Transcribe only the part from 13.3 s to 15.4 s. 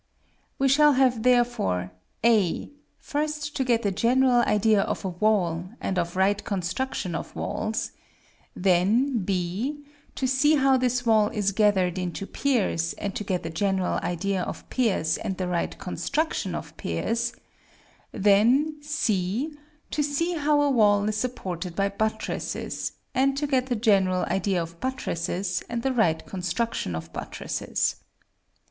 a general idea of piers and